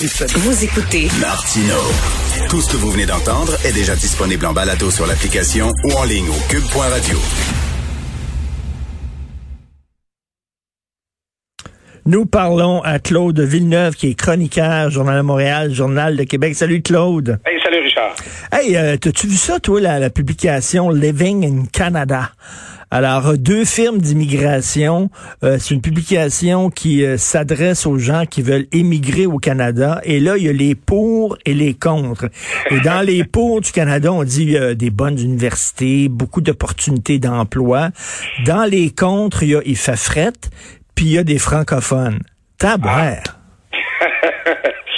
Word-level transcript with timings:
Vous 0.00 0.62
écoutez 0.62 1.08
Martino. 1.18 1.74
Tout 2.48 2.60
ce 2.60 2.70
que 2.70 2.76
vous 2.76 2.92
venez 2.92 3.04
d'entendre 3.04 3.56
est 3.64 3.72
déjà 3.72 3.96
disponible 3.96 4.46
en 4.46 4.52
balado 4.52 4.92
sur 4.92 5.08
l'application 5.08 5.72
ou 5.82 5.92
en 5.94 6.04
ligne 6.04 6.28
au 6.28 6.38
cube.radio. 6.48 7.18
Nous 12.08 12.24
parlons 12.24 12.80
à 12.84 12.98
Claude 13.00 13.38
Villeneuve, 13.38 13.94
qui 13.94 14.08
est 14.08 14.14
chroniqueur, 14.14 14.88
Journal 14.88 15.18
de 15.18 15.22
Montréal, 15.22 15.74
Journal 15.74 16.16
de 16.16 16.24
Québec. 16.24 16.54
Salut 16.54 16.80
Claude. 16.80 17.38
Hey, 17.44 17.60
salut 17.62 17.80
Richard. 17.80 18.16
Hey, 18.50 18.78
euh, 18.78 18.96
t'as-tu 18.96 19.26
vu 19.26 19.36
ça, 19.36 19.60
toi, 19.60 19.78
la, 19.78 19.98
la 19.98 20.08
publication 20.08 20.88
Living 20.88 21.44
in 21.44 21.66
Canada? 21.70 22.30
Alors, 22.90 23.26
euh, 23.26 23.36
deux 23.36 23.66
firmes 23.66 23.98
d'immigration, 23.98 25.10
euh, 25.44 25.58
c'est 25.60 25.74
une 25.74 25.82
publication 25.82 26.70
qui 26.70 27.04
euh, 27.04 27.18
s'adresse 27.18 27.84
aux 27.84 27.98
gens 27.98 28.24
qui 28.24 28.40
veulent 28.40 28.66
émigrer 28.72 29.26
au 29.26 29.36
Canada. 29.36 30.00
Et 30.04 30.18
là, 30.18 30.38
il 30.38 30.44
y 30.44 30.48
a 30.48 30.52
les 30.54 30.74
pour 30.74 31.36
et 31.44 31.52
les 31.52 31.74
contre. 31.74 32.30
Et 32.70 32.80
dans 32.80 33.04
les 33.04 33.24
pour 33.30 33.60
du 33.60 33.70
Canada, 33.70 34.10
on 34.10 34.24
dit 34.24 34.56
euh, 34.56 34.74
des 34.74 34.88
bonnes 34.88 35.20
universités, 35.20 36.08
beaucoup 36.08 36.40
d'opportunités 36.40 37.18
d'emploi. 37.18 37.90
Dans 38.46 38.64
les 38.64 38.88
contre, 38.88 39.42
il 39.42 39.50
y 39.50 39.54
a 39.56 39.60
il 39.66 39.76
fait 39.76 39.96
fret, 39.98 40.32
puis 40.98 41.06
il 41.06 41.14
y 41.14 41.18
a 41.18 41.22
des 41.22 41.38
francophones. 41.38 42.18
Tabouère. 42.58 43.22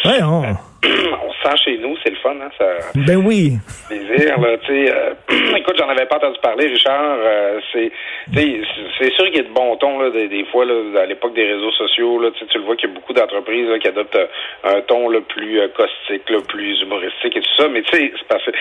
Voyons. 0.02 0.44
On 0.82 1.30
se 1.30 1.42
sent 1.50 1.56
chez 1.62 1.76
nous, 1.76 1.94
c'est 2.02 2.08
le 2.08 2.16
fun, 2.16 2.34
hein? 2.40 2.48
Ça... 2.56 2.64
Ben 2.94 3.16
oui. 3.18 3.58
Plaisir, 3.86 4.40
là, 4.40 4.56
tu 4.64 4.66
sais. 4.68 4.90
euh, 4.90 5.12
écoute, 5.58 5.76
j'en 5.76 5.90
avais 5.90 6.06
pas 6.06 6.16
entendu 6.16 6.38
parler, 6.42 6.68
Richard. 6.68 7.02
euh, 7.04 7.60
c'est, 7.74 7.92
sûr 8.32 9.26
qu'il 9.26 9.36
y 9.36 9.40
a 9.40 9.42
de 9.42 9.52
bon 9.52 9.76
ton, 9.76 10.00
là, 10.00 10.08
des, 10.08 10.28
des 10.28 10.46
fois, 10.46 10.64
là, 10.64 11.02
à 11.02 11.04
l'époque 11.04 11.34
des 11.34 11.44
réseaux 11.52 11.72
sociaux, 11.72 12.18
là, 12.18 12.30
tu 12.34 12.46
le 12.58 12.64
vois 12.64 12.76
qu'il 12.76 12.88
y 12.88 12.92
a 12.92 12.94
beaucoup 12.94 13.12
d'entreprises, 13.12 13.68
qui 13.82 13.88
adoptent 13.88 14.16
euh, 14.16 14.26
un 14.64 14.80
ton, 14.80 15.10
là, 15.10 15.20
plus 15.28 15.60
euh, 15.60 15.68
caustique, 15.76 16.30
là, 16.30 16.38
plus 16.48 16.80
humoristique 16.80 17.36
et 17.36 17.40
tout 17.42 17.54
ça. 17.58 17.68
Mais, 17.68 17.82
tu 17.82 17.94
sais, 17.94 18.10
c'est 18.16 18.26
parce 18.26 18.44
que, 18.46 18.52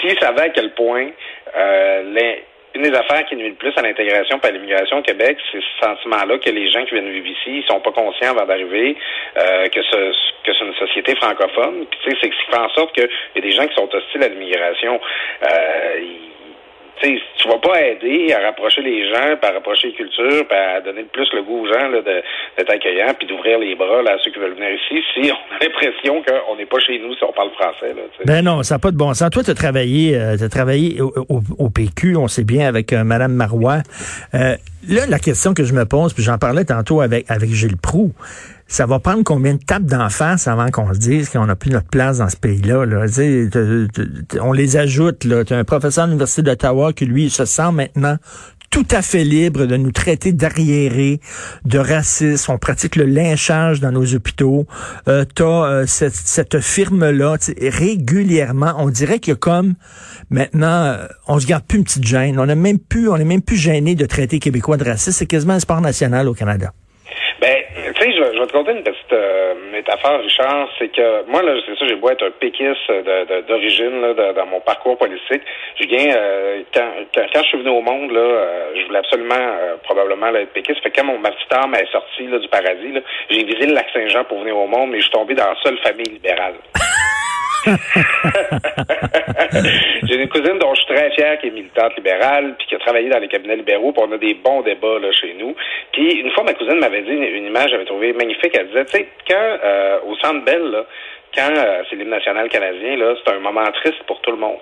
s'ils 0.00 0.18
savaient 0.18 0.40
à 0.44 0.48
quel 0.48 0.72
point, 0.72 1.08
l'in- 1.54 2.40
une 2.74 2.82
des 2.82 2.94
affaires 2.96 3.24
qui 3.26 3.36
nuit 3.36 3.50
le 3.50 3.54
plus 3.54 3.72
à 3.76 3.82
l'intégration 3.82 4.38
à 4.42 4.50
l'immigration 4.50 4.98
au 4.98 5.02
Québec, 5.02 5.38
c'est 5.50 5.60
ce 5.60 5.86
sentiment-là 5.86 6.38
que 6.38 6.50
les 6.50 6.70
gens 6.70 6.84
qui 6.84 6.94
viennent 6.94 7.10
vivre 7.10 7.26
ici, 7.26 7.58
ils 7.58 7.64
sont 7.68 7.80
pas 7.80 7.92
conscients 7.92 8.30
avant 8.30 8.46
d'arriver 8.46 8.96
euh, 9.38 9.68
que 9.68 9.82
ce 9.82 10.12
que 10.44 10.52
c'est 10.52 10.64
une 10.64 10.74
société 10.74 11.14
francophone. 11.16 11.86
Puis 11.90 11.98
tu 12.02 12.10
sais, 12.10 12.16
c'est 12.22 12.32
ce 12.32 12.44
qui 12.44 12.50
fait 12.50 12.58
en 12.58 12.68
sorte 12.70 12.94
qu'il 12.94 13.08
y 13.36 13.38
a 13.38 13.40
des 13.40 13.50
gens 13.50 13.66
qui 13.66 13.74
sont 13.74 13.88
hostiles 13.94 14.22
à 14.22 14.28
l'immigration. 14.28 15.00
Euh, 15.44 16.00
tu 17.02 17.18
tu 17.36 17.48
vas 17.48 17.58
pas 17.58 17.80
aider 17.82 18.32
à 18.32 18.46
rapprocher 18.46 18.82
les 18.82 19.08
gens, 19.10 19.36
à 19.42 19.50
rapprocher 19.50 19.88
les 19.88 19.94
cultures, 19.94 20.46
puis 20.46 20.56
à 20.56 20.80
donner 20.80 21.04
plus 21.12 21.28
le 21.32 21.42
goût 21.42 21.62
aux 21.62 21.66
gens 21.66 21.88
là, 21.88 22.00
de- 22.00 22.22
d'être 22.56 22.70
accueillants, 22.70 23.14
puis 23.18 23.26
d'ouvrir 23.26 23.58
les 23.58 23.74
bras 23.74 24.02
là, 24.02 24.12
à 24.12 24.18
ceux 24.22 24.30
qui 24.30 24.38
veulent 24.38 24.54
venir 24.54 24.70
ici, 24.70 25.02
si 25.14 25.30
on 25.32 25.54
a 25.54 25.58
l'impression 25.64 26.22
qu'on 26.22 26.56
n'est 26.56 26.66
pas 26.66 26.78
chez 26.78 26.98
nous 26.98 27.14
si 27.14 27.24
on 27.24 27.32
parle 27.32 27.50
français. 27.52 27.94
Là. 27.94 28.02
Ben 28.24 28.44
non, 28.44 28.62
ça 28.62 28.76
n'a 28.76 28.78
pas 28.78 28.90
de 28.90 28.96
bon 28.96 29.12
sens. 29.14 29.30
Toi, 29.30 29.42
tu 29.42 29.50
as 29.50 29.54
travaillé, 29.54 30.16
euh, 30.16 30.36
travaillé 30.48 31.00
au, 31.00 31.70
PQ, 31.70 32.16
on 32.16 32.28
sait 32.28 32.44
bien, 32.44 32.68
avec 32.68 32.92
euh, 32.92 33.04
Madame 33.04 33.32
Marois. 33.32 33.78
Euh, 34.34 34.56
là, 34.88 35.06
la 35.08 35.18
question 35.18 35.54
que 35.54 35.64
je 35.64 35.72
me 35.72 35.84
pose, 35.84 36.12
puis 36.14 36.22
j'en 36.22 36.38
parlais 36.38 36.64
tantôt 36.64 37.00
avec, 37.00 37.24
avec 37.28 37.50
Gilles 37.50 37.76
Proux, 37.76 38.12
ça 38.72 38.86
va 38.86 38.98
prendre 39.00 39.22
combien 39.22 39.52
de 39.52 39.62
tapes 39.62 39.84
d'en 39.84 40.08
face 40.08 40.48
avant 40.48 40.70
qu'on 40.70 40.94
se 40.94 40.98
dise 40.98 41.28
qu'on 41.28 41.44
n'a 41.44 41.56
plus 41.56 41.70
notre 41.70 41.88
place 41.88 42.18
dans 42.18 42.30
ce 42.30 42.38
pays-là? 42.38 42.86
Là? 42.86 43.04
On 44.40 44.52
les 44.52 44.78
ajoute. 44.78 45.18
Tu 45.18 45.52
as 45.52 45.58
un 45.58 45.64
professeur 45.64 46.04
à 46.04 46.06
l'Université 46.06 46.40
d'Ottawa 46.40 46.94
qui, 46.94 47.04
lui, 47.04 47.28
se 47.28 47.44
sent 47.44 47.70
maintenant 47.70 48.16
tout 48.70 48.86
à 48.90 49.02
fait 49.02 49.24
libre 49.24 49.66
de 49.66 49.76
nous 49.76 49.92
traiter 49.92 50.32
d'arriérés, 50.32 51.20
de 51.66 51.78
racistes. 51.78 52.48
On 52.48 52.56
pratique 52.56 52.96
le 52.96 53.04
lynchage 53.04 53.80
dans 53.80 53.92
nos 53.92 54.14
hôpitaux. 54.14 54.66
Euh, 55.06 55.26
T'as 55.34 55.44
euh, 55.44 55.86
cette, 55.86 56.14
cette 56.14 56.58
firme-là, 56.60 57.36
régulièrement, 57.60 58.72
on 58.78 58.88
dirait 58.88 59.18
qu'il 59.18 59.32
y 59.32 59.34
a 59.34 59.38
comme 59.38 59.74
maintenant, 60.30 60.84
euh, 60.84 61.06
on 61.28 61.38
se 61.38 61.46
garde 61.46 61.64
plus 61.64 61.76
une 61.76 61.84
petite 61.84 62.06
gêne. 62.06 62.40
On 62.40 62.46
n'est 62.46 62.54
même 62.54 62.78
plus, 62.78 63.10
on 63.10 63.16
est 63.16 63.24
même 63.24 63.42
plus 63.42 63.58
gêné 63.58 63.94
de 63.96 64.06
traiter 64.06 64.38
Québécois 64.38 64.78
de 64.78 64.84
racistes. 64.84 65.18
C'est 65.18 65.26
quasiment 65.26 65.52
un 65.52 65.60
sport 65.60 65.82
national 65.82 66.26
au 66.26 66.32
Canada. 66.32 66.72
Je, 68.10 68.38
vais 68.40 68.46
te 68.46 68.52
conter 68.52 68.72
une 68.72 68.82
petite 68.82 69.12
euh, 69.12 69.54
métaphore, 69.70 70.18
Richard. 70.20 70.68
C'est 70.78 70.88
que 70.88 71.24
moi, 71.30 71.42
là, 71.42 71.52
c'est 71.64 71.78
ça, 71.78 71.86
j'ai 71.86 71.94
beau 71.96 72.10
être 72.10 72.24
un 72.26 72.30
péquiste 72.32 72.88
de- 72.90 73.24
de- 73.26 73.40
d'origine 73.46 74.00
là, 74.00 74.12
de- 74.14 74.32
dans 74.34 74.46
mon 74.46 74.60
parcours 74.60 74.98
politique. 74.98 75.42
Je 75.80 75.86
viens 75.86 76.14
euh, 76.16 76.62
quand, 76.74 76.88
quand, 77.14 77.26
je 77.42 77.48
suis 77.48 77.58
venu 77.58 77.70
au 77.70 77.80
monde, 77.80 78.10
là, 78.10 78.20
euh, 78.20 78.72
je 78.76 78.86
voulais 78.86 78.98
absolument 78.98 79.34
probablement 79.84 80.30
là, 80.30 80.40
être 80.40 80.52
péquiste. 80.52 80.82
Fait 80.82 80.90
que 80.90 81.00
quand 81.00 81.06
mon, 81.06 81.18
ma 81.18 81.30
petite 81.30 81.52
âme 81.52 81.74
est 81.74 81.90
sortie 81.92 82.26
là, 82.26 82.38
du 82.38 82.48
paradis, 82.48 82.92
j'ai 83.30 83.44
visé 83.44 83.66
le 83.66 83.74
lac 83.74 83.86
Saint-Jean 83.92 84.24
pour 84.24 84.40
venir 84.40 84.56
au 84.56 84.66
monde, 84.66 84.90
mais 84.90 84.98
je 84.98 85.02
suis 85.02 85.12
tombé 85.12 85.34
dans 85.34 85.46
la 85.48 85.56
seule 85.62 85.78
famille 85.78 86.06
libérale. 86.06 86.54
J'ai 90.02 90.16
une 90.16 90.28
cousine 90.28 90.58
dont 90.58 90.74
je 90.74 90.80
suis 90.80 90.94
très 90.94 91.10
fier 91.12 91.38
qui 91.40 91.48
est 91.48 91.50
militante 91.50 91.96
libérale, 91.96 92.54
puis 92.58 92.66
qui 92.66 92.74
a 92.74 92.78
travaillé 92.78 93.08
dans 93.08 93.18
les 93.18 93.28
cabinets 93.28 93.56
libéraux, 93.56 93.92
puis 93.92 94.02
on 94.06 94.12
a 94.12 94.18
des 94.18 94.34
bons 94.34 94.62
débats 94.62 94.98
là, 94.98 95.10
chez 95.12 95.34
nous. 95.38 95.54
Puis 95.92 96.20
une 96.20 96.30
fois, 96.32 96.44
ma 96.44 96.54
cousine 96.54 96.78
m'avait 96.78 97.02
dit 97.02 97.12
une, 97.12 97.22
une 97.22 97.46
image, 97.46 97.70
j'avais 97.70 97.84
trouvé 97.84 98.12
magnifique. 98.12 98.52
Elle 98.54 98.68
disait, 98.68 98.84
tu 98.86 98.92
sais, 98.92 99.08
quand 99.28 99.58
euh, 99.64 99.98
au 100.06 100.16
Centre 100.16 100.44
Bell, 100.44 100.70
là, 100.70 100.84
quand 101.34 101.50
euh, 101.56 101.82
c'est 101.88 101.96
l'hymne 101.96 102.10
national 102.10 102.48
canadien, 102.48 102.96
là, 102.96 103.14
c'est 103.24 103.32
un 103.32 103.38
moment 103.38 103.64
triste 103.72 104.02
pour 104.06 104.20
tout 104.20 104.32
le 104.32 104.38
monde. 104.38 104.58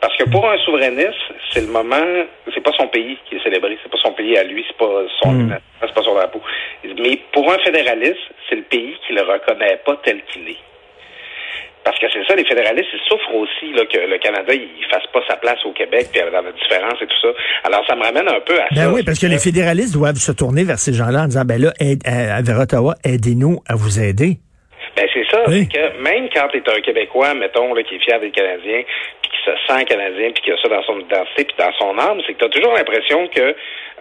Parce 0.00 0.14
que 0.16 0.24
pour 0.24 0.48
un 0.50 0.58
souverainiste, 0.58 1.32
c'est 1.50 1.62
le 1.62 1.68
moment, 1.68 2.04
c'est 2.52 2.62
pas 2.62 2.72
son 2.72 2.88
pays 2.88 3.16
qui 3.24 3.36
est 3.36 3.42
célébré, 3.42 3.78
c'est 3.82 3.90
pas 3.90 3.98
son 4.02 4.12
pays 4.12 4.36
à 4.36 4.44
lui, 4.44 4.62
c'est 4.68 4.76
pas 4.76 5.04
son 5.22 5.32
national, 5.32 5.60
c'est 5.80 5.94
pas 5.94 6.02
son 6.02 6.14
drapeau. 6.14 6.42
Mais 6.84 7.18
pour 7.32 7.50
un 7.50 7.58
fédéraliste, 7.58 8.20
c'est 8.48 8.56
le 8.56 8.62
pays 8.62 8.94
qui 9.06 9.14
le 9.14 9.22
reconnaît 9.22 9.80
pas 9.86 9.96
tel 10.04 10.22
qu'il 10.24 10.50
est. 10.50 10.58
Parce 11.86 11.98
que 12.00 12.06
c'est 12.12 12.26
ça, 12.26 12.34
les 12.34 12.44
fédéralistes, 12.44 12.90
ils 12.92 13.06
souffrent 13.08 13.32
aussi 13.36 13.72
là, 13.72 13.86
que 13.86 13.96
le 14.10 14.18
Canada 14.18 14.52
il 14.52 14.84
fasse 14.90 15.06
pas 15.12 15.20
sa 15.28 15.36
place 15.36 15.64
au 15.64 15.72
Québec, 15.72 16.08
puis 16.12 16.20
dans 16.20 16.42
la 16.42 16.50
différence 16.50 16.98
et 17.00 17.06
tout 17.06 17.20
ça. 17.22 17.28
Alors, 17.62 17.86
ça 17.86 17.94
me 17.94 18.02
ramène 18.02 18.26
un 18.28 18.40
peu 18.44 18.60
à 18.60 18.66
Ben 18.74 18.82
ça. 18.82 18.92
oui, 18.92 19.02
parce 19.04 19.20
que 19.20 19.26
les 19.26 19.38
fédéralistes 19.38 19.92
doivent 19.94 20.16
se 20.16 20.32
tourner 20.32 20.64
vers 20.64 20.80
ces 20.80 20.92
gens-là 20.92 21.22
en 21.22 21.26
disant, 21.28 21.44
ben 21.44 21.62
là, 21.62 21.72
aide- 21.78 22.02
euh, 22.08 22.42
vers 22.42 22.58
Ottawa, 22.58 22.96
aidez-nous 23.04 23.60
à 23.68 23.76
vous 23.76 24.00
aider. 24.00 24.38
Ben 24.96 25.06
c'est 25.12 25.26
ça, 25.30 25.44
Oui. 25.48 25.68
c'est 25.70 25.78
que 25.78 25.98
même 26.02 26.28
quand 26.34 26.48
tu 26.48 26.56
es 26.56 26.70
un 26.70 26.80
Québécois, 26.80 27.34
mettons, 27.34 27.74
là, 27.74 27.82
qui 27.82 27.96
est 27.96 27.98
fier 27.98 28.18
d'être 28.18 28.34
Canadien, 28.34 28.82
puis 29.20 29.30
qui 29.30 29.36
se 29.44 29.50
sent 29.66 29.84
Canadien, 29.84 30.30
puis 30.32 30.42
qui 30.42 30.50
a 30.52 30.56
ça 30.56 30.68
dans 30.68 30.82
son 30.84 31.00
identité, 31.00 31.44
puis 31.44 31.54
dans 31.58 31.72
son 31.74 31.98
âme, 31.98 32.20
c'est 32.26 32.32
que 32.32 32.38
tu 32.38 32.44
as 32.46 32.48
toujours 32.48 32.72
l'impression 32.72 33.28
que 33.28 33.40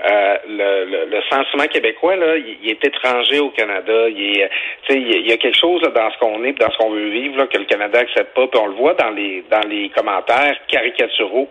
euh, 0.06 0.38
le, 0.48 0.86
le, 0.86 1.06
le 1.12 1.22
sentiment 1.30 1.68
québécois, 1.68 2.16
là, 2.16 2.36
il, 2.38 2.70
est 2.70 2.84
étranger 2.86 3.40
au 3.40 3.50
Canada. 3.50 4.08
Il 4.10 4.40
est, 4.40 4.50
sais, 4.88 4.96
il 4.96 5.28
y 5.28 5.34
a- 5.34 5.38
quelque 5.38 5.58
chose 5.58 5.82
là, 5.82 5.90
dans 5.90 6.10
ce 6.12 6.18
qu'on 6.18 6.44
est, 6.46 6.54
dans 6.54 6.72
ce 6.72 6.78
qu'on 6.78 6.90
veut 6.92 7.10
vivre, 7.10 7.38
là, 7.38 7.48
que 7.48 7.58
le 7.58 7.66
Canada 7.66 8.00
accepte 8.00 8.34
pas. 8.34 8.48
Puis 8.48 8.60
on 8.62 8.68
le 8.68 8.76
voit 8.76 8.94
dans 8.94 9.10
les 9.12 9.44
dans 9.52 9.68
les 9.68 9.90
commentaires 9.90 10.56
caricaturaux 10.70 11.50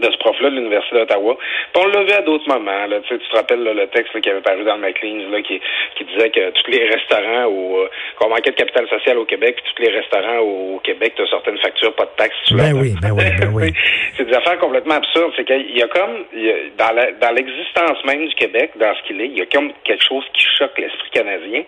de 0.00 0.10
ce 0.10 0.16
prof-là 0.18 0.50
de 0.50 0.56
l'Université 0.56 0.96
d'Ottawa. 0.96 1.36
Puis 1.72 1.82
on 1.84 1.88
l'a 1.88 2.02
vu 2.04 2.12
à 2.12 2.22
d'autres 2.22 2.48
moments. 2.48 2.86
Là. 2.86 3.00
Tu, 3.06 3.18
tu 3.18 3.28
te 3.28 3.36
rappelles 3.36 3.62
là, 3.62 3.72
le 3.74 3.86
texte 3.88 4.12
là, 4.14 4.20
qui 4.20 4.30
avait 4.30 4.40
paru 4.40 4.64
dans 4.64 4.74
le 4.76 4.80
Maclean's 4.80 5.30
là, 5.30 5.42
qui, 5.42 5.60
qui 5.96 6.04
disait 6.04 6.30
que 6.30 6.50
tous 6.50 6.70
les 6.70 6.86
restaurants 6.88 7.44
au, 7.46 7.78
euh, 7.80 7.88
qu'on 8.18 8.28
manquait 8.30 8.50
de 8.50 8.56
capital 8.56 8.88
social 8.88 9.18
au 9.18 9.24
Québec, 9.24 9.56
puis 9.62 9.72
tous 9.76 9.82
les 9.82 9.90
restaurants 9.96 10.38
au, 10.38 10.76
au 10.76 10.78
Québec 10.80 11.14
te 11.14 11.24
sortaient 11.26 11.50
une 11.52 11.58
facture, 11.58 11.94
pas 11.94 12.04
de 12.06 12.10
taxes. 12.16 12.36
tu 12.46 12.54
Ben 12.54 12.72
oui, 12.74 12.94
ben 13.00 13.10
oui, 13.12 13.24
ben 13.40 13.50
oui. 13.54 13.72
C'est 14.16 14.24
des 14.24 14.34
affaires 14.34 14.58
complètement 14.58 14.94
absurdes. 14.94 15.32
C'est 15.36 15.44
qu'il 15.44 15.76
y 15.76 15.82
a 15.82 15.88
comme 15.88 16.24
il 16.32 16.42
y 16.44 16.50
a- 16.50 16.54
dans 16.78 16.92
la- 16.94 17.12
dans 17.12 17.30
l'existence 17.34 18.02
même 18.04 18.26
du 18.26 18.34
Québec, 18.34 18.70
dans 18.76 18.94
ce 18.94 19.02
qu'il 19.06 19.20
est, 19.20 19.26
il 19.26 19.38
y 19.38 19.42
a 19.42 19.46
comme 19.46 19.72
quelque 19.84 20.04
chose 20.04 20.24
qui 20.34 20.44
choque 20.58 20.78
l'esprit 20.78 21.10
canadien. 21.10 21.62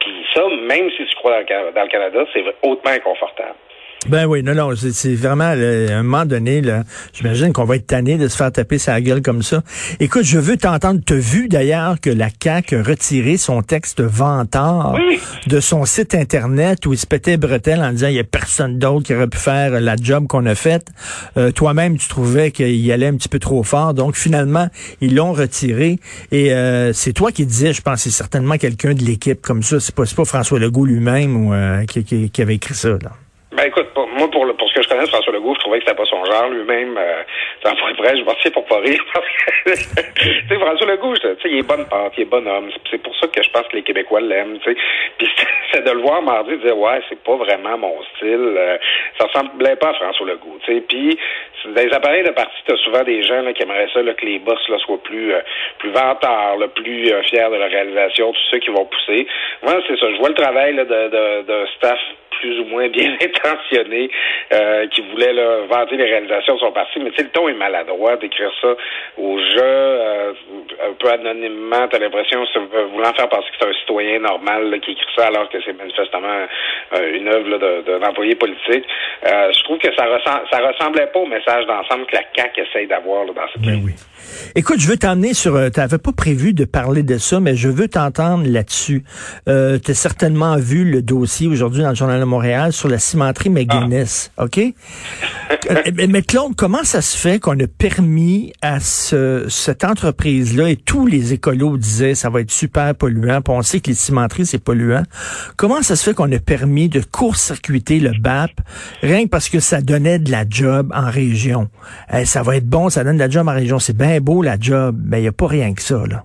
Puis 0.00 0.26
ça, 0.34 0.42
même 0.48 0.90
si 0.96 1.04
tu 1.06 1.14
crois 1.16 1.32
dans 1.32 1.38
le, 1.40 1.46
Ca- 1.48 1.70
dans 1.72 1.82
le 1.82 1.88
Canada, 1.88 2.24
c'est 2.32 2.44
hautement 2.62 2.90
inconfortable. 2.90 3.54
Ben 4.08 4.26
oui, 4.26 4.42
non, 4.42 4.54
non, 4.54 4.70
c'est- 4.74 5.14
vraiment, 5.14 5.54
là, 5.54 5.94
à 5.94 5.98
un 5.98 6.02
moment 6.02 6.26
donné, 6.26 6.60
là, 6.60 6.82
j'imagine 7.12 7.52
qu'on 7.52 7.64
va 7.64 7.76
être 7.76 7.86
tanné 7.86 8.18
de 8.18 8.26
se 8.26 8.36
faire 8.36 8.50
taper 8.50 8.78
sa 8.78 9.00
gueule 9.00 9.22
comme 9.22 9.42
ça. 9.42 9.62
Écoute, 10.00 10.24
je 10.24 10.40
veux 10.40 10.56
t'entendre, 10.56 11.00
tu 11.06 11.12
as 11.12 11.16
vu 11.18 11.46
d'ailleurs 11.48 12.00
que 12.00 12.10
la 12.10 12.28
CAQ 12.42 12.76
a 12.78 12.82
retiré 12.82 13.36
son 13.36 13.62
texte 13.62 14.00
vantard 14.00 14.94
Oui. 14.94 15.20
de 15.46 15.60
son 15.60 15.84
site 15.84 16.16
Internet 16.16 16.84
où 16.86 16.92
il 16.92 16.98
se 16.98 17.06
pétait 17.06 17.36
bretelle 17.36 17.80
en 17.80 17.92
disant 17.92 18.08
il 18.08 18.14
y 18.14 18.18
a 18.18 18.24
personne 18.24 18.78
d'autre 18.80 19.06
qui 19.06 19.14
aurait 19.14 19.28
pu 19.28 19.38
faire 19.38 19.80
la 19.80 19.94
job 19.94 20.26
qu'on 20.26 20.46
a 20.46 20.56
faite. 20.56 20.88
Euh, 21.36 21.52
Toi-même, 21.52 21.96
tu 21.96 22.08
trouvais 22.08 22.50
qu'il 22.50 22.90
allait 22.90 23.06
un 23.06 23.14
petit 23.14 23.28
peu 23.28 23.38
trop 23.38 23.62
fort. 23.62 23.94
Donc, 23.94 24.16
finalement, 24.16 24.68
ils 25.00 25.14
l'ont 25.14 25.32
retiré. 25.32 26.00
Et 26.32 26.52
euh, 26.52 26.92
c'est 26.92 27.12
toi 27.12 27.30
qui 27.30 27.46
disais, 27.46 27.72
je 27.72 27.82
pense, 27.82 28.02
c'est 28.02 28.10
certainement 28.10 28.56
quelqu'un 28.58 28.94
de 28.94 29.04
l'équipe 29.04 29.40
comme 29.40 29.62
ça. 29.62 29.78
C'est 29.78 29.94
pas, 29.94 30.06
c'est 30.06 30.16
pas 30.16 30.24
François 30.24 30.58
Legault 30.58 30.86
lui-même 30.86 31.36
ou, 31.46 31.54
euh, 31.54 31.84
qui, 31.84 32.02
qui- 32.02 32.30
qui 32.30 32.42
avait 32.42 32.56
écrit 32.56 32.74
ça. 32.74 32.88
Là. 32.90 33.12
Ben 33.52 33.64
écoute, 33.66 33.88
moi 34.16 34.30
pour, 34.30 34.46
le, 34.46 34.54
pour 34.54 34.66
ce 34.70 34.74
que 34.74 34.82
je 34.82 34.88
connais 34.88 35.04
de 35.04 35.08
François 35.08 35.32
Legault, 35.34 35.54
je 35.54 35.60
trouvais 35.60 35.78
que 35.78 35.84
c'était 35.84 35.96
pas 35.96 36.06
son 36.06 36.24
genre 36.24 36.48
lui-même. 36.48 36.96
Euh, 36.96 37.22
pour 37.62 38.04
vrai, 38.04 38.16
je 38.16 38.24
m'en 38.24 38.32
pour 38.52 38.64
pas 38.64 38.78
rire. 38.78 39.04
tu 39.66 39.74
sais, 39.74 40.58
François 40.58 40.86
Legault, 40.86 41.14
tu 41.16 41.28
sais, 41.28 41.36
il 41.44 41.58
est 41.58 41.68
bonne 41.68 41.86
pâte, 41.86 42.14
il 42.16 42.22
est 42.22 42.24
bon 42.24 42.46
homme. 42.48 42.70
C'est 42.90 43.02
pour 43.02 43.14
ça 43.18 43.26
que 43.26 43.42
je 43.42 43.50
pense 43.50 43.68
que 43.68 43.76
les 43.76 43.82
Québécois 43.82 44.22
l'aiment, 44.22 44.58
tu 44.60 44.72
sais. 44.72 44.80
Puis 45.18 45.28
c'est 45.72 45.84
de 45.84 45.90
le 45.90 46.00
voir 46.00 46.22
mardi 46.22 46.56
dire, 46.56 46.78
ouais, 46.78 47.02
c'est 47.10 47.22
pas 47.22 47.36
vraiment 47.36 47.76
mon 47.76 48.02
style. 48.16 48.54
Euh, 48.56 48.78
ça 49.18 49.26
ressemblait 49.26 49.76
pas 49.76 49.90
à 49.90 49.94
François 49.94 50.26
Legault, 50.28 50.58
tu 50.64 50.72
sais. 50.72 50.80
Puis, 50.88 51.18
dans 51.66 51.82
les 51.82 51.92
appareils 51.92 52.24
de 52.24 52.30
parti, 52.30 52.56
t'as 52.66 52.76
souvent 52.78 53.02
des 53.02 53.22
gens 53.22 53.42
là, 53.42 53.52
qui 53.52 53.62
aimeraient 53.62 53.88
ça, 53.92 54.00
là, 54.02 54.14
que 54.14 54.24
les 54.24 54.38
boss 54.38 54.66
là, 54.70 54.78
soient 54.78 55.02
plus, 55.02 55.34
euh, 55.34 55.40
plus 55.78 55.90
vantards, 55.90 56.56
là, 56.56 56.68
plus 56.68 57.12
euh, 57.12 57.22
fiers 57.24 57.50
de 57.50 57.56
la 57.56 57.66
réalisation, 57.66 58.32
tous 58.32 58.42
ceux 58.50 58.58
qui 58.60 58.70
vont 58.70 58.86
pousser. 58.86 59.26
Moi, 59.62 59.74
c'est 59.86 59.98
ça. 59.98 60.10
Je 60.10 60.16
vois 60.16 60.30
le 60.30 60.34
travail 60.34 60.74
là, 60.74 60.84
de, 60.84 61.08
de, 61.08 61.42
de 61.42 61.66
staff 61.76 62.00
plus 62.42 62.58
ou 62.60 62.64
moins 62.64 62.88
bien 62.88 63.16
intentionné 63.22 64.10
euh, 64.52 64.86
qui 64.88 65.00
voulait 65.10 65.32
là, 65.32 65.60
vanter 65.70 65.96
les 65.96 66.04
réalisations 66.04 66.56
de 66.56 66.60
son 66.60 66.72
parti. 66.72 66.98
Mais 66.98 67.10
tu 67.10 67.16
sais, 67.16 67.22
le 67.22 67.30
ton 67.30 67.48
est 67.48 67.54
maladroit 67.54 68.16
d'écrire 68.16 68.50
ça 68.60 68.74
au 69.16 69.38
jeu, 69.38 69.62
euh, 69.62 70.32
un 70.88 70.92
peu 70.98 71.08
anonymement. 71.08 71.88
T'as 71.88 71.98
l'impression, 71.98 72.44
voulant 72.92 73.14
faire 73.14 73.28
penser 73.28 73.48
que 73.48 73.56
c'est 73.60 73.68
un 73.68 73.72
citoyen 73.74 74.18
normal 74.18 74.78
qui 74.84 74.92
écrit 74.92 75.06
ça 75.16 75.26
alors 75.28 75.48
que 75.48 75.58
c'est 75.64 75.72
manifestement 75.72 76.46
euh, 76.94 77.16
une 77.16 77.28
œuvre 77.28 77.82
d'un 77.82 78.02
employé 78.06 78.34
politique. 78.34 78.84
je 79.24 79.64
trouve 79.64 79.78
que 79.78 79.94
ça, 79.94 80.04
ressemble, 80.04 80.42
ça 80.50 80.58
ressemblait 80.58 81.06
pas 81.06 81.20
au 81.20 81.26
message 81.26 81.64
d'ensemble 81.66 82.06
que 82.06 82.16
la 82.16 82.22
CAQ 82.34 82.60
essaye 82.60 82.86
d'avoir 82.88 83.26
dans 83.26 83.48
cette 83.52 83.62
ben 83.62 83.80
oui. 83.84 83.92
Écoute, 84.56 84.80
je 84.80 84.88
veux 84.88 84.96
t'emmener 84.96 85.34
sur. 85.34 85.54
Tu 85.70 85.80
n'avais 85.80 85.98
pas 85.98 86.12
prévu 86.12 86.52
de 86.52 86.64
parler 86.64 87.02
de 87.02 87.18
ça, 87.18 87.38
mais 87.38 87.54
je 87.54 87.68
veux 87.68 87.88
t'entendre 87.88 88.44
là-dessus. 88.46 89.04
Euh, 89.48 89.78
tu 89.78 89.90
as 89.90 89.94
certainement 89.94 90.56
vu 90.56 90.84
le 90.84 91.02
dossier 91.02 91.46
aujourd'hui 91.46 91.82
dans 91.82 91.90
le 91.90 91.94
Journal 91.94 92.18
de 92.18 92.24
Montréal 92.32 92.72
sur 92.72 92.88
la 92.88 92.98
cimenterie 92.98 93.50
McGuinness, 93.50 94.30
ah. 94.36 94.44
OK? 94.44 94.60
mais 96.08 96.22
Claude, 96.22 96.54
comment 96.56 96.82
ça 96.82 97.02
se 97.02 97.16
fait 97.16 97.38
qu'on 97.38 97.58
a 97.60 97.66
permis 97.66 98.52
à 98.62 98.80
ce, 98.80 99.46
cette 99.48 99.84
entreprise-là, 99.84 100.70
et 100.70 100.76
tous 100.76 101.06
les 101.06 101.34
écolos 101.34 101.76
disaient 101.76 102.14
ça 102.14 102.30
va 102.30 102.40
être 102.40 102.50
super 102.50 102.94
polluant, 102.94 103.42
puis 103.42 103.54
on 103.54 103.62
sait 103.62 103.80
que 103.80 103.90
les 103.90 103.94
cimenteries, 103.94 104.46
c'est 104.46 104.58
polluant. 104.58 105.02
Comment 105.56 105.82
ça 105.82 105.94
se 105.94 106.04
fait 106.04 106.14
qu'on 106.14 106.30
a 106.32 106.38
permis 106.38 106.88
de 106.88 107.00
court-circuiter 107.00 108.00
le 108.00 108.12
BAP, 108.18 108.50
rien 109.02 109.24
que 109.24 109.28
parce 109.28 109.48
que 109.48 109.60
ça 109.60 109.80
donnait 109.82 110.18
de 110.18 110.30
la 110.30 110.44
job 110.48 110.90
en 110.94 111.10
région? 111.10 111.68
Eh, 112.12 112.24
ça 112.24 112.42
va 112.42 112.56
être 112.56 112.66
bon, 112.66 112.88
ça 112.88 113.04
donne 113.04 113.16
de 113.16 113.22
la 113.22 113.30
job 113.30 113.46
en 113.46 113.54
région, 113.54 113.78
c'est 113.78 113.96
bien 113.96 114.20
beau 114.20 114.42
la 114.42 114.58
job, 114.58 114.98
mais 115.04 115.18
il 115.18 115.22
n'y 115.22 115.28
a 115.28 115.32
pas 115.32 115.46
rien 115.46 115.74
que 115.74 115.82
ça, 115.82 116.02
là. 116.08 116.24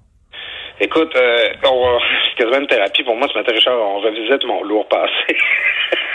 Écoute, 0.80 1.16
euh, 1.16 1.54
on, 1.66 2.00
c'est 2.30 2.44
quasiment 2.44 2.62
une 2.62 2.68
thérapie 2.68 3.04
pour 3.04 3.16
moi 3.16 3.28
ce 3.32 3.38
matin, 3.38 3.52
Richard. 3.54 3.80
On 3.80 4.00
revisite 4.00 4.44
mon 4.46 4.64
lourd 4.64 4.88
passé. 4.88 5.36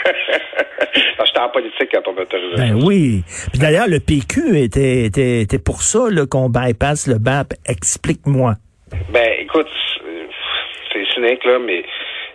J'étais 1.25 1.39
en 1.39 1.49
politique 1.49 1.89
quand 1.91 2.07
on 2.07 2.13
m'autorisait. 2.13 2.55
Ben 2.57 2.83
oui. 2.83 3.23
Puis 3.51 3.59
d'ailleurs, 3.59 3.87
le 3.87 3.99
PQ 3.99 4.59
était, 4.59 5.05
était, 5.05 5.41
était 5.41 5.59
pour 5.59 5.81
ça 5.81 5.99
qu'on 6.29 6.49
bypasse 6.49 7.07
le 7.07 7.17
BAP. 7.19 7.53
Explique-moi. 7.67 8.55
Ben, 9.09 9.31
écoute, 9.39 9.67
c'est 10.91 11.05
cynique, 11.13 11.43
là, 11.45 11.57
mais 11.59 11.83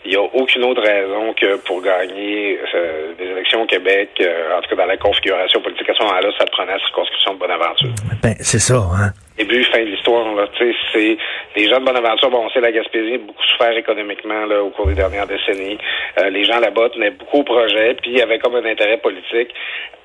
il 0.04 0.10
n'y 0.12 0.16
a 0.16 0.22
aucune 0.22 0.64
autre 0.64 0.82
raison 0.82 1.34
que 1.34 1.56
pour 1.64 1.82
gagner 1.82 2.58
euh, 2.74 3.14
des 3.18 3.26
élections 3.26 3.62
au 3.62 3.66
Québec, 3.66 4.10
euh, 4.20 4.56
en 4.56 4.62
tout 4.62 4.70
cas 4.70 4.76
dans 4.76 4.86
la 4.86 4.96
configuration 4.96 5.60
politique 5.60 5.88
à 5.88 5.94
ce 5.94 6.02
moment-là, 6.02 6.30
ça 6.38 6.46
prenait 6.46 6.72
la 6.72 6.78
circonscription 6.78 7.34
de 7.34 7.38
Bonaventure. 7.38 7.90
Ben, 8.22 8.34
c'est 8.40 8.58
ça, 8.58 8.76
hein? 8.76 9.12
Début, 9.38 9.62
fin 9.64 9.78
de 9.78 9.84
l'histoire, 9.84 10.34
là, 10.34 10.48
c'est 10.58 11.16
les 11.54 11.68
gens 11.68 11.78
de 11.78 11.84
Bonaventure, 11.84 12.28
bon, 12.30 12.48
c'est 12.52 12.60
la 12.60 12.72
Gaspésie, 12.72 13.18
beaucoup 13.18 13.44
souffert 13.44 13.76
économiquement 13.76 14.46
là, 14.46 14.62
au 14.62 14.70
cours 14.70 14.88
des 14.88 14.94
dernières 14.94 15.26
décennies. 15.26 15.78
Euh, 16.18 16.28
les 16.30 16.44
gens 16.44 16.58
là-bas 16.58 16.90
tenaient 16.90 17.12
beaucoup 17.12 17.38
au 17.38 17.44
projet, 17.44 17.94
puis 18.02 18.20
avait 18.20 18.40
comme 18.40 18.56
un 18.56 18.64
intérêt 18.64 18.98
politique 18.98 19.54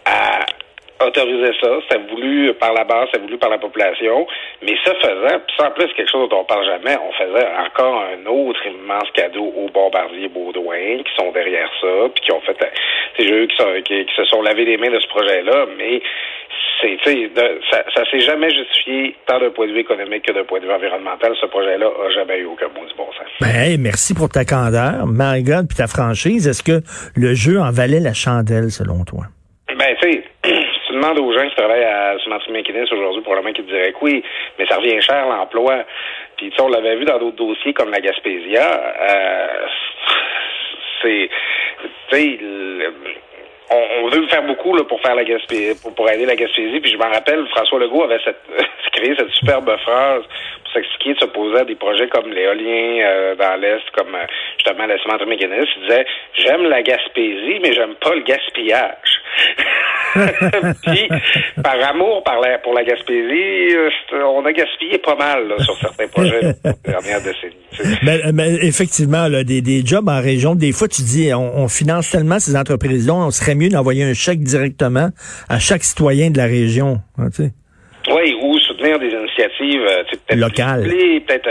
à 0.05 0.45
autoriser 1.01 1.51
ça, 1.59 1.69
c'était 1.81 2.03
voulu 2.09 2.53
par 2.55 2.73
la 2.73 2.83
base, 2.83 3.07
c'était 3.11 3.23
voulu 3.23 3.37
par 3.37 3.49
la 3.49 3.57
population, 3.57 4.27
mais 4.61 4.75
ça 4.85 4.93
faisait, 4.95 5.39
puis 5.47 5.57
en 5.65 5.71
plus 5.71 5.87
quelque 5.93 6.11
chose 6.11 6.29
dont 6.29 6.41
on 6.41 6.45
parle 6.45 6.65
jamais, 6.65 6.97
on 6.97 7.11
faisait 7.13 7.47
encore 7.65 8.03
un 8.03 8.25
autre 8.25 8.65
immense 8.67 9.09
cadeau 9.13 9.53
aux 9.57 9.69
bombardiers 9.69 10.29
Baudouin 10.29 11.03
qui 11.03 11.15
sont 11.17 11.31
derrière 11.31 11.69
ça, 11.81 12.09
puis 12.13 12.23
qui 12.23 12.31
ont 12.31 12.41
fait, 12.41 12.57
ces 13.17 13.27
jeux 13.27 13.47
qui, 13.47 13.83
qui, 13.83 14.05
qui 14.05 14.15
se 14.15 14.25
sont 14.25 14.41
lavés 14.41 14.65
les 14.65 14.77
mains 14.77 14.91
de 14.91 14.99
ce 14.99 15.07
projet-là, 15.07 15.67
mais 15.77 16.01
c'est, 17.03 17.29
ça, 17.71 17.83
ça 17.95 18.03
s'est 18.09 18.19
jamais 18.19 18.49
justifié 18.49 19.15
tant 19.25 19.39
d'un 19.39 19.49
point 19.51 19.67
de 19.67 19.73
vue 19.73 19.79
économique 19.79 20.23
que 20.23 20.33
d'un 20.33 20.43
point 20.43 20.59
de 20.59 20.65
vue 20.65 20.71
environnemental. 20.71 21.33
Ce 21.39 21.45
projet-là 21.45 21.87
a 21.87 22.09
jamais 22.11 22.39
eu 22.39 22.45
aucun 22.45 22.67
mot 22.67 22.85
du 22.85 22.93
bon 22.95 23.07
sens. 23.13 23.27
Ben, 23.39 23.79
merci 23.79 24.13
pour 24.13 24.29
ta 24.29 24.45
candeur, 24.45 25.05
my 25.07 25.43
God, 25.43 25.67
puis 25.67 25.77
ta 25.77 25.87
franchise. 25.87 26.47
Est-ce 26.47 26.63
que 26.63 26.81
le 27.15 27.33
jeu 27.33 27.59
en 27.59 27.71
valait 27.71 27.99
la 27.99 28.13
chandelle, 28.13 28.69
selon 28.69 29.03
toi? 29.05 29.25
Ben, 29.77 29.95
tu 30.01 30.11
sais, 30.11 30.22
demandes 31.03 31.19
aux 31.19 31.33
gens 31.33 31.47
qui 31.47 31.55
travaillent 31.55 31.83
à 31.83 32.17
Cementerie 32.23 32.51
McInnes 32.51 32.87
aujourd'hui, 32.91 33.21
probablement 33.21 33.53
qu'ils 33.53 33.65
diraient 33.65 33.91
que 33.91 33.97
oui, 34.01 34.23
mais 34.57 34.65
ça 34.67 34.77
revient 34.77 35.01
cher 35.01 35.27
l'emploi. 35.27 35.83
Puis, 36.37 36.49
tu 36.49 36.55
sais, 36.55 36.61
on 36.61 36.69
l'avait 36.69 36.95
vu 36.95 37.05
dans 37.05 37.19
d'autres 37.19 37.37
dossiers 37.37 37.73
comme 37.73 37.91
la 37.91 37.99
Gaspésia. 37.99 38.95
Euh, 39.09 39.47
c'est, 41.01 41.29
tu 42.09 42.15
sais, 42.15 42.39
on, 43.71 44.07
veut 44.07 44.27
faire 44.27 44.43
beaucoup 44.43 44.75
là, 44.75 44.83
pour 44.83 45.01
faire 45.01 45.15
la 45.15 45.23
pour, 45.81 45.95
pour 45.95 46.09
aider 46.09 46.25
la 46.25 46.35
Gaspésie. 46.35 46.79
Puis 46.79 46.91
je 46.91 46.97
m'en 46.97 47.09
rappelle, 47.09 47.45
François 47.49 47.79
Legault 47.79 48.03
avait 48.03 48.19
cette, 48.23 48.41
créé 48.93 49.15
cette 49.17 49.31
superbe 49.31 49.75
phrase 49.79 50.23
pour 50.63 50.73
s'expliquer 50.73 51.13
de 51.13 51.19
s'opposer 51.19 51.59
à 51.59 51.65
des 51.65 51.75
projets 51.75 52.07
comme 52.07 52.31
l'éolien 52.31 53.05
euh, 53.05 53.35
dans 53.35 53.59
l'Est, 53.59 53.89
comme 53.91 54.15
euh, 54.15 54.25
justement 54.57 54.85
la 54.85 54.99
cimenterie 54.99 55.29
mécaniste. 55.29 55.69
Il 55.77 55.87
disait 55.87 56.05
J'aime 56.35 56.63
la 56.69 56.81
Gaspésie, 56.81 57.59
mais 57.61 57.73
j'aime 57.73 57.95
pas 57.95 58.15
le 58.15 58.21
gaspillage. 58.21 59.12
Puis, 60.13 61.09
par 61.63 61.75
amour 61.89 62.23
par 62.23 62.39
la, 62.39 62.57
pour 62.59 62.73
la 62.73 62.83
Gaspésie, 62.83 63.75
euh, 63.75 63.89
on 64.25 64.45
a 64.45 64.51
gaspillé 64.51 64.97
pas 64.99 65.15
mal 65.15 65.47
là, 65.47 65.57
sur 65.59 65.75
certains 65.77 66.07
projets 66.07 66.41
des 66.63 66.91
dernières 66.91 67.21
décennies. 67.21 67.97
Mais, 68.03 68.19
mais, 68.33 68.55
effectivement, 68.61 69.27
là, 69.27 69.43
des, 69.43 69.61
des 69.61 69.85
jobs 69.85 70.07
en 70.07 70.21
région, 70.21 70.55
des 70.55 70.71
fois 70.71 70.87
tu 70.87 71.01
dis 71.01 71.33
on, 71.33 71.63
on 71.63 71.67
finance 71.67 72.11
tellement 72.11 72.39
ces 72.39 72.55
entreprises-là, 72.55 73.13
on 73.13 73.31
serait 73.31 73.55
mieux 73.55 73.69
d'envoyer 73.69 74.03
un 74.03 74.13
chèque 74.13 74.39
directement 74.39 75.09
à 75.49 75.59
chaque 75.59 75.83
citoyen 75.83 76.29
de 76.29 76.37
la 76.37 76.45
région. 76.45 76.99
Hein, 77.17 77.29
oui, 78.11 78.35
ou 78.41 78.59
soutenir 78.59 78.99
des 78.99 79.09
initiatives 79.09 79.81
euh, 79.81 80.35
locales. 80.35 80.83
Peut-être, 80.83 81.49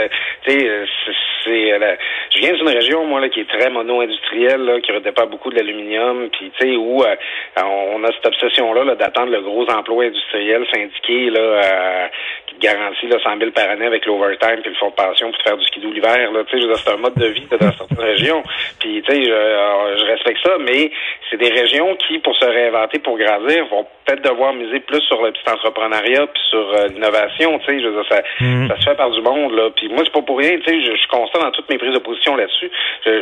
euh, 1.51 1.79
euh, 1.81 1.95
je 2.33 2.39
viens 2.39 2.53
d'une 2.53 2.69
région 2.69 3.05
moi 3.05 3.19
là 3.19 3.29
qui 3.29 3.41
est 3.41 3.49
très 3.49 3.69
mono-industrielle, 3.69 4.81
qui 4.83 4.91
redépend 4.91 5.27
beaucoup 5.27 5.49
de 5.49 5.55
l'aluminium, 5.55 6.29
puis 6.29 6.51
tu 6.57 6.67
sais 6.67 6.75
où 6.75 7.03
on 7.03 8.03
a 8.03 8.07
cette 8.11 8.25
obsession 8.25 8.73
là, 8.73 8.83
là 8.83 8.95
d'attendre 8.95 9.31
le 9.31 9.41
gros 9.41 9.69
emploi 9.69 10.05
industriel 10.05 10.65
syndiqué 10.73 11.29
là 11.29 12.09
qui 12.53 12.67
garantit 12.67 13.07
là, 13.07 13.17
100 13.23 13.37
000 13.39 13.51
par 13.51 13.69
année 13.69 13.85
avec 13.85 14.05
l'overtime 14.05 14.61
puis 14.61 14.71
le 14.71 14.77
fonds 14.77 14.89
de 14.89 14.95
pension 14.95 15.31
pour 15.31 15.41
faire 15.41 15.57
du 15.57 15.65
skidoo 15.65 15.91
l'hiver. 15.91 16.31
Là, 16.31 16.43
tu 16.45 16.59
sais, 16.59 16.67
c'est 16.75 16.91
un 16.91 16.97
mode 16.97 17.15
de 17.15 17.27
vie 17.27 17.47
dans 17.49 17.71
certaines 17.71 17.99
régions. 17.99 18.43
Puis 18.79 19.01
tu 19.01 19.13
sais, 19.13 19.23
je, 19.23 19.97
je 19.99 20.05
respecte 20.05 20.39
ça, 20.43 20.57
mais 20.59 20.91
c'est 21.29 21.37
des 21.37 21.49
régions 21.49 21.95
qui, 21.95 22.19
pour 22.19 22.35
se 22.35 22.45
réinventer, 22.45 22.99
pour 22.99 23.17
grandir, 23.17 23.65
vont 23.67 23.85
peut-être 24.05 24.23
devoir 24.23 24.53
miser 24.53 24.79
plus 24.81 25.01
sur 25.01 25.21
le 25.21 25.31
petit 25.31 25.49
entrepreneuriat 25.49 26.27
puis 26.27 26.41
sur 26.49 26.59
euh, 26.59 26.87
l'innovation, 26.87 27.57
tu 27.59 27.65
sais, 27.65 27.81
je 27.81 27.87
veux 27.87 28.01
dire, 28.01 28.09
ça, 28.09 28.21
mm. 28.39 28.67
ça 28.67 28.77
se 28.77 28.83
fait 28.83 28.95
par 28.95 29.09
du 29.09 29.21
monde, 29.21 29.53
là. 29.55 29.69
Puis 29.75 29.89
moi, 29.89 30.03
c'est 30.03 30.13
pas 30.13 30.21
pour 30.21 30.37
rien, 30.37 30.57
tu 30.59 30.65
sais, 30.65 30.81
je, 30.81 30.95
suis 30.95 31.07
constant 31.07 31.39
dans 31.39 31.51
toutes 31.51 31.69
mes 31.69 31.77
prises 31.77 31.93
de 31.93 31.99
position 31.99 32.35
là-dessus. 32.35 32.69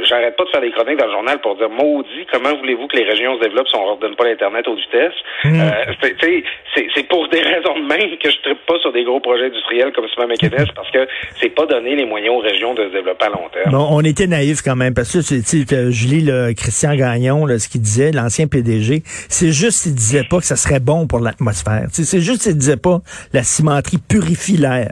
J'arrête 0.03 0.35
pas 0.35 0.43
de 0.43 0.49
faire 0.49 0.61
des 0.61 0.71
chroniques 0.71 0.97
dans 0.97 1.05
le 1.05 1.11
journal 1.13 1.39
pour 1.39 1.55
dire, 1.55 1.69
maudit, 1.69 2.25
comment 2.31 2.55
voulez-vous 2.55 2.87
que 2.87 2.97
les 2.97 3.05
régions 3.05 3.35
se 3.37 3.41
développent 3.41 3.69
si 3.69 3.75
on 3.75 3.85
leur 3.85 3.97
donne 3.97 4.15
pas 4.15 4.25
l'Internet 4.25 4.67
aux 4.67 4.75
vitesses? 4.75 5.13
Mm. 5.43 5.61
Euh, 5.61 5.93
tu 6.01 6.43
sais, 6.75 6.87
c'est 6.95 7.07
pour 7.07 7.27
des 7.29 7.41
raisons 7.41 7.75
de 7.75 7.85
même 7.85 8.17
que 8.17 8.29
je 8.29 8.37
tripe 8.41 8.65
pas 8.65 8.77
sur 8.79 8.91
des 8.91 9.03
gros 9.03 9.20
projets 9.21 9.45
industriels 9.45 9.91
comme 9.93 10.05
Simon 10.13 10.27
McInnes 10.27 10.71
parce 10.75 10.91
que 10.91 11.07
c'est 11.39 11.49
pas 11.49 11.65
donner 11.65 11.95
les 11.95 12.05
moyens 12.05 12.35
aux 12.35 12.39
régions 12.39 12.73
de 12.73 12.83
se 12.87 12.93
développer 12.93 13.25
à 13.25 13.29
long 13.29 13.49
terme. 13.53 13.71
Bon, 13.71 13.87
on 13.89 14.01
était 14.01 14.27
naïfs 14.27 14.61
quand 14.61 14.75
même 14.75 14.93
parce 14.93 15.11
que, 15.11 15.19
tu 15.19 15.41
sais, 15.43 15.91
je 15.91 16.07
lis 16.07 16.21
le 16.21 16.53
Christian 16.53 16.95
Gagnon, 16.95 17.45
là, 17.45 17.59
ce 17.59 17.67
qu'il 17.67 17.81
disait, 17.81 18.11
l'ancien 18.11 18.47
PDG, 18.47 19.03
c'est 19.05 19.51
juste 19.51 19.83
qu'il 19.83 19.95
disait 19.95 20.23
pas 20.23 20.37
que 20.37 20.45
ça 20.45 20.55
serait 20.55 20.79
bon 20.79 21.07
pour 21.07 21.19
l'atmosphère. 21.19 21.87
C'est 21.91 22.21
juste 22.21 22.43
qu'il 22.43 22.57
disait 22.57 22.77
pas 22.77 22.99
la 23.33 23.43
cimenterie 23.43 23.97
purifie 23.97 24.57
l'air. 24.57 24.91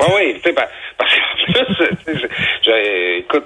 oui, 0.00 0.06
oui, 0.14 0.34
tu 0.42 0.50
sais, 0.50 0.54
parce 0.54 0.70
que, 0.72 0.78
écoute, 3.18 3.44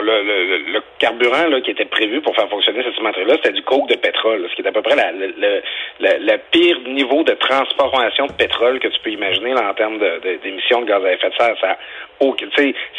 le, 0.00 0.72
le, 0.72 0.82
carburant 0.98 1.46
là, 1.48 1.60
qui 1.60 1.70
était 1.70 1.84
prévu 1.84 2.20
pour 2.20 2.34
faire 2.34 2.48
fonctionner 2.48 2.82
cette 2.82 2.94
cimenterie-là, 2.94 3.34
c'était 3.36 3.52
du 3.52 3.62
coke 3.62 3.88
de 3.88 3.96
pétrole, 3.96 4.46
ce 4.50 4.54
qui 4.54 4.62
est 4.62 4.68
à 4.68 4.72
peu 4.72 4.82
près 4.82 4.96
la, 4.96 5.12
le, 5.12 6.36
pire 6.50 6.80
niveau 6.86 7.22
de 7.22 7.32
transformation 7.32 8.26
de 8.26 8.32
pétrole 8.32 8.78
que 8.80 8.88
tu 8.88 8.98
peux 9.00 9.10
imaginer 9.10 9.54
là, 9.54 9.70
en 9.70 9.74
termes 9.74 9.98
d'émissions 10.42 10.80
de, 10.80 10.86
de, 10.86 10.90
gaz 10.90 11.04
à 11.04 11.12
effet 11.12 11.30
de 11.30 11.34
serre. 11.34 11.56
Ça 11.60 11.76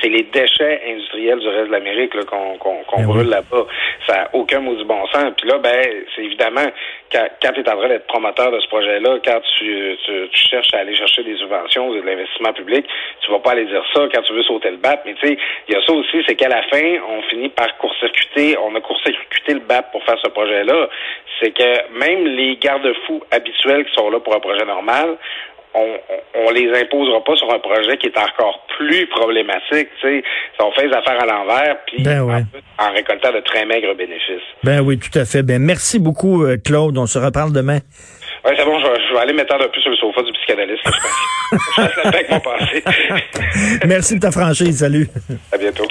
c'est 0.02 0.10
les 0.10 0.24
déchets 0.24 0.82
industriels 0.88 1.40
du 1.40 1.48
reste 1.48 1.68
de 1.68 1.72
l'Amérique 1.72 2.14
qu'on 2.26 2.58
ben 2.98 3.06
brûle 3.06 3.30
là-bas. 3.30 3.66
ça 4.08 4.14
n'a 4.14 4.30
aucun 4.34 4.60
mot 4.60 4.76
du 4.76 4.86
bon 4.86 5.06
sens. 5.08 5.34
Puis 5.38 5.50
là, 5.50 5.58
ben, 5.58 5.86
c'est 6.16 6.24
évidemment, 6.24 6.66
quand, 7.12 7.28
quand 7.42 7.52
tu 7.54 7.62
es 7.62 7.70
en 7.70 7.78
train 7.78 7.88
d'être 7.88 8.08
promoteur 8.08 8.52
de 8.52 8.60
ce 8.60 8.68
projet-là, 8.68 9.18
quand 9.24 9.42
tu, 9.58 9.98
tu, 10.06 10.30
cherches 10.34 10.74
à 10.74 10.80
aller 10.80 10.96
chercher 10.96 11.24
des 11.24 11.36
subventions, 11.38 11.92
de 11.92 12.02
l'investissement 12.02 12.54
public, 12.54 12.86
tu 13.22 13.32
vas 13.32 13.40
pas 13.40 13.52
aller 13.52 13.66
dire 13.66 13.84
ça 13.94 14.02
quand 14.14 14.22
tu 14.22 14.34
veux 14.34 14.44
sauter 14.44 14.72
le 14.72 14.78
BAP. 14.78 15.06
Mais 15.06 15.16
tu 15.16 15.28
sais, 15.28 15.38
il 15.68 15.74
y 15.74 15.78
a 15.78 15.82
ça 15.86 15.94
aussi, 15.94 16.24
c'est 16.28 16.36
qu'à 16.36 16.50
la 16.50 16.62
fin, 16.64 16.98
on 17.10 17.22
finit 17.24 17.50
par 17.50 17.78
court-circuiter, 17.78 18.58
on 18.60 18.76
a 18.76 18.82
court-circuité 18.82 19.54
le 19.54 19.62
BAP 19.62 19.92
pour 19.92 20.04
faire 20.04 20.20
ce 20.24 20.30
projet-là. 20.30 20.90
C'est 21.42 21.52
que 21.52 21.94
même 21.94 22.26
les 22.26 22.58
garde-fous 22.58 23.24
habituels 23.32 23.86
qui 23.86 23.94
sont 23.96 24.10
là 24.10 24.20
pour 24.20 24.36
un 24.36 24.40
projet 24.40 24.66
normal, 24.66 25.18
on, 25.74 25.88
on 26.36 26.52
les 26.52 26.70
imposera 26.82 27.24
pas 27.24 27.36
sur 27.36 27.54
un 27.54 27.60
projet 27.60 27.98
qui 27.98 28.08
est 28.08 28.18
encore 28.18 28.66
plus 28.78 29.08
problématique. 29.08 29.90
Tu 30.02 30.22
sais, 30.22 30.24
on 30.60 30.72
fait 30.72 30.88
les 30.88 30.94
affaires 30.94 31.22
à 31.22 31.26
l'envers, 31.26 31.78
puis 31.86 32.04
ben 32.04 32.46
en, 32.78 32.92
récoltant 32.92 33.32
de 33.32 33.40
très 33.42 33.66
maigres 33.66 33.96
bénéfices. 33.96 34.48
Ben 34.64 34.82
oui, 34.82 34.98
tout 34.98 35.18
à 35.18 35.26
fait. 35.26 35.44
Ben 35.44 35.62
merci 35.62 36.00
beaucoup, 36.00 36.44
euh, 36.44 36.58
Claude. 36.58 36.98
On 36.98 37.06
se 37.06 37.20
reparle 37.20 37.52
demain. 37.52 37.80
Oui, 38.46 38.52
c'est 38.58 38.64
bon, 38.64 38.80
je, 38.80 39.14
vais 39.14 39.20
aller 39.20 39.34
m'étendre 39.34 39.66
un 39.66 39.68
peu 39.68 39.82
sur 39.82 39.92
le 39.92 39.98
sofa 39.98 40.22
du 40.22 40.32
psychanalyste. 40.32 40.82
je, 40.86 41.58
je, 41.76 41.82
je, 41.82 42.80
je, 42.80 43.82
je 43.82 43.88
Merci 43.88 44.16
de 44.16 44.22
ta 44.22 44.32
franchise. 44.32 44.80
Salut. 44.80 45.10
À 45.52 45.58
bientôt. 45.58 45.88